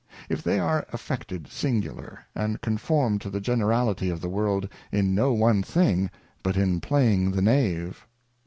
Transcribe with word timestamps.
If 0.29 0.41
they 0.41 0.57
are 0.57 0.87
affectedly 0.91 1.47
singular, 1.51 2.25
and 2.33 2.59
conform 2.59 3.19
to 3.19 3.29
the 3.29 3.39
generality 3.39 4.09
of 4.09 4.19
the 4.19 4.29
World 4.29 4.67
in 4.91 5.13
no 5.13 5.31
one 5.31 5.61
thing, 5.61 6.09
but 6.41 6.57
in 6.57 6.81
playing 6.81 7.29
the 7.33 7.41
knave. 7.43 8.07